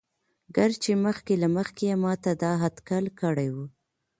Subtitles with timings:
[0.55, 3.65] ګر چې مخکې له مخکې يې ما دا اتکل کړى وو.